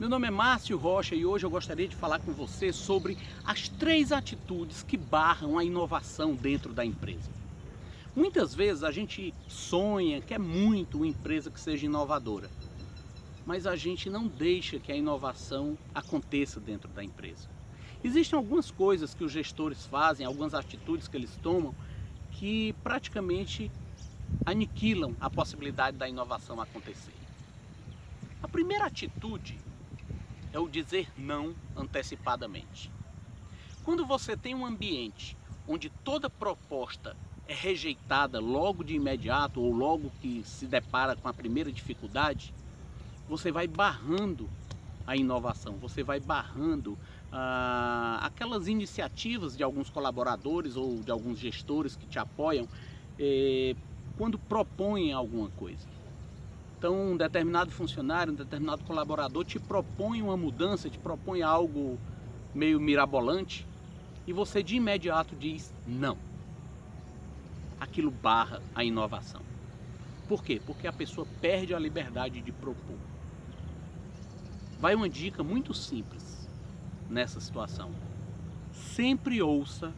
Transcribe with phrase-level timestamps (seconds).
[0.00, 3.68] Meu nome é Márcio Rocha e hoje eu gostaria de falar com você sobre as
[3.68, 7.30] três atitudes que barram a inovação dentro da empresa.
[8.16, 12.48] Muitas vezes a gente sonha, quer muito uma empresa que seja inovadora,
[13.44, 17.46] mas a gente não deixa que a inovação aconteça dentro da empresa.
[18.02, 21.74] Existem algumas coisas que os gestores fazem, algumas atitudes que eles tomam,
[22.30, 23.70] que praticamente
[24.46, 27.12] aniquilam a possibilidade da inovação acontecer.
[28.42, 29.58] A primeira atitude
[30.52, 32.90] é o dizer não antecipadamente.
[33.82, 35.36] Quando você tem um ambiente
[35.66, 41.34] onde toda proposta é rejeitada logo de imediato ou logo que se depara com a
[41.34, 42.52] primeira dificuldade,
[43.26, 44.50] você vai barrando
[45.06, 46.98] a inovação, você vai barrando
[47.32, 52.68] ah, aquelas iniciativas de alguns colaboradores ou de alguns gestores que te apoiam
[53.18, 53.74] eh,
[54.16, 55.86] quando propõem alguma coisa.
[56.80, 61.98] Então, um determinado funcionário, um determinado colaborador te propõe uma mudança, te propõe algo
[62.54, 63.66] meio mirabolante
[64.26, 66.16] e você de imediato diz não.
[67.78, 69.42] Aquilo barra a inovação.
[70.26, 70.58] Por quê?
[70.64, 72.96] Porque a pessoa perde a liberdade de propor.
[74.80, 76.48] Vai uma dica muito simples
[77.10, 77.90] nessa situação.
[78.72, 79.92] Sempre ouça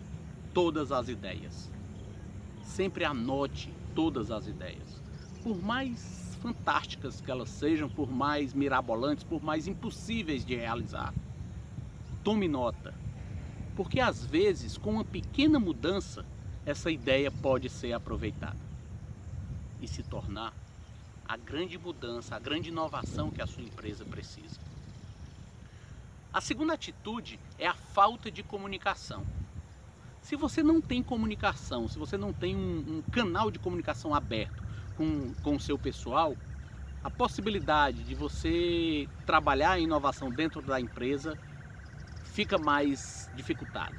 [0.53, 1.71] todas as ideias.
[2.65, 5.01] Sempre anote todas as ideias.
[5.45, 11.15] Por mais fantásticas que elas sejam, por mais mirabolantes, por mais impossíveis de realizar.
[12.25, 12.93] Tome nota,
[13.77, 16.25] porque às vezes, com uma pequena mudança,
[16.67, 18.57] essa ideia pode ser aproveitada
[19.81, 20.53] e se tornar
[21.27, 24.61] a grande mudança, a grande inovação que a sua empresa precisa.
[26.33, 29.25] A segunda atitude é a falta de comunicação.
[30.23, 34.62] Se você não tem comunicação, se você não tem um, um canal de comunicação aberto,
[34.97, 36.37] com, o seu pessoal,
[37.03, 41.37] a possibilidade de você trabalhar a inovação dentro da empresa
[42.25, 43.95] fica mais dificultada.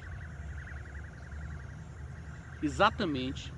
[2.61, 3.53] Exatamente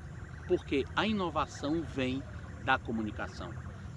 [0.48, 2.24] porque a inovação vem
[2.64, 3.52] da comunicação.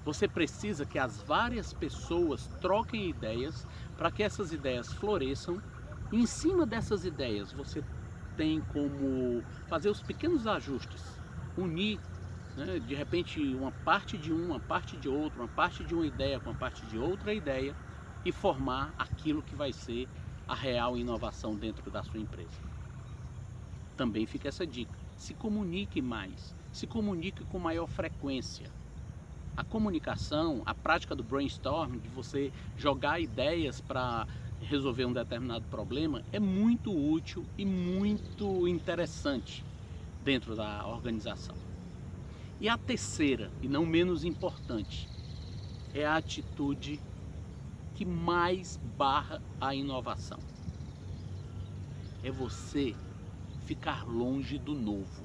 [0.04, 3.66] Você precisa que as várias pessoas troquem ideias
[3.96, 5.60] para que essas ideias floresçam.
[6.12, 7.82] E em cima dessas ideias você
[8.36, 11.02] tem como fazer os pequenos ajustes,
[11.56, 11.98] unir
[12.58, 12.78] né?
[12.80, 16.50] de repente uma parte de uma, parte de outra, uma parte de uma ideia com
[16.50, 17.74] a parte de outra ideia
[18.24, 20.08] e formar aquilo que vai ser
[20.46, 22.58] a real inovação dentro da sua empresa.
[23.96, 28.70] Também fica essa dica: se comunique mais, se comunique com maior frequência.
[29.56, 34.24] A comunicação, a prática do brainstorming, de você jogar ideias para
[34.60, 39.64] resolver um determinado problema, é muito útil e muito interessante
[40.20, 41.56] dentro da organização.
[42.60, 45.08] E a terceira, e não menos importante,
[45.94, 47.00] é a atitude
[47.94, 50.40] que mais barra a inovação.
[52.24, 52.96] É você
[53.64, 55.24] ficar longe do novo.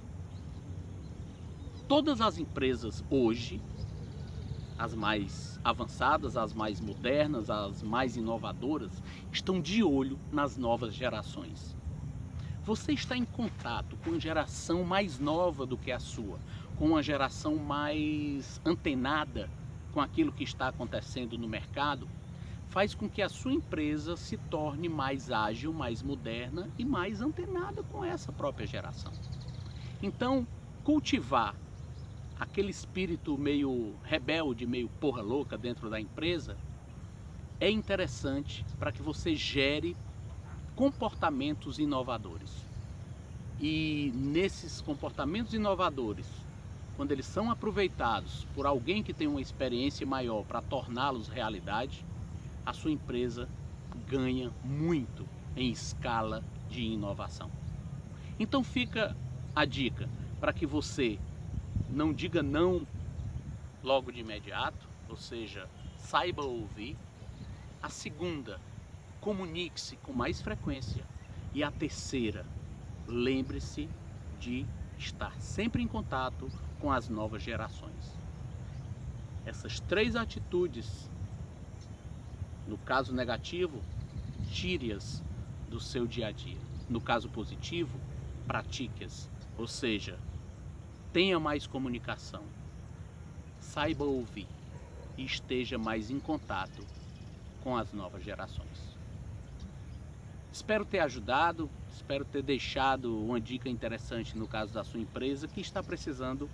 [1.88, 3.60] Todas as empresas hoje,
[4.78, 8.92] as mais avançadas, as mais modernas, as mais inovadoras,
[9.32, 11.76] estão de olho nas novas gerações.
[12.64, 16.40] Você está em contato com geração mais nova do que a sua,
[16.78, 19.50] com uma geração mais antenada
[19.92, 22.08] com aquilo que está acontecendo no mercado,
[22.70, 27.84] faz com que a sua empresa se torne mais ágil, mais moderna e mais antenada
[27.84, 29.14] com essa própria geração.
[30.02, 30.48] Então,
[30.84, 31.56] cultivar
[32.40, 36.58] aquele espírito meio rebelde, meio porra louca dentro da empresa
[37.60, 39.96] é interessante para que você gere
[40.76, 42.68] comportamentos inovadores.
[43.60, 46.28] E nesses comportamentos inovadores,
[46.96, 52.06] quando eles são aproveitados por alguém que tem uma experiência maior para torná-los realidade,
[52.66, 53.50] a sua empresa
[54.08, 57.50] ganha muito em escala de inovação.
[58.40, 59.16] Então fica
[59.56, 60.10] a dica
[60.40, 61.20] para que você
[61.90, 62.86] não diga não
[63.84, 65.68] logo de imediato, ou seja,
[65.98, 66.98] saiba ouvir.
[67.82, 68.60] A segunda,
[69.20, 71.04] comunique-se com mais frequência.
[71.54, 72.46] E a terceira,
[73.08, 73.90] lembre-se
[74.40, 74.66] de
[74.98, 76.50] estar sempre em contato
[76.80, 78.18] com as novas gerações.
[79.46, 81.10] Essas três atitudes,
[82.68, 83.82] no caso negativo,
[84.52, 85.24] tire-as
[85.70, 86.58] do seu dia a dia.
[86.90, 88.00] No caso positivo,
[88.48, 89.30] pratique-as.
[89.58, 90.18] Ou seja,
[91.12, 92.44] tenha mais comunicação,
[93.60, 94.48] saiba ouvir
[95.18, 96.86] e esteja mais em contato
[97.62, 98.93] com as novas gerações.
[100.54, 105.60] Espero ter ajudado, espero ter deixado uma dica interessante no caso da sua empresa que
[105.60, 106.48] está precisando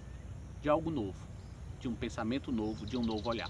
[0.61, 1.19] de algo novo,
[1.81, 3.49] de um pensamento novo, de um novo olhar.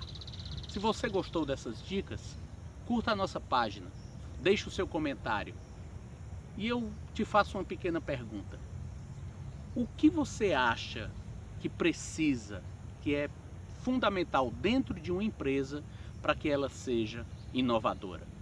[0.67, 2.35] Se você gostou dessas dicas,
[2.87, 3.91] curta a nossa página,
[4.41, 5.53] deixe o seu comentário.
[6.57, 8.59] E eu te faço uma pequena pergunta.
[9.75, 11.11] O que você acha
[11.59, 12.63] que precisa,
[13.03, 13.29] que é
[13.83, 15.83] fundamental dentro de uma empresa
[16.23, 17.23] para que ela seja
[17.53, 18.38] inovadora?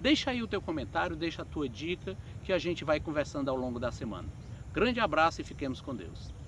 [0.00, 3.56] Deixa aí o teu comentário, deixa a tua dica que a gente vai conversando ao
[3.56, 4.32] longo da semana.
[4.72, 6.39] Grande abraço e fiquemos com Deus.